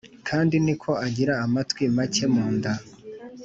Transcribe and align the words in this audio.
kandi 0.27 0.55
ni 0.65 0.73
ko 0.81 0.91
agira 1.05 1.33
amatwi 1.45 1.83
make 1.95 2.25
munda 2.33 2.71